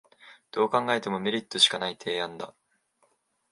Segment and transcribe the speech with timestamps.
[0.49, 2.55] どう考えてもメリットしかない提案だ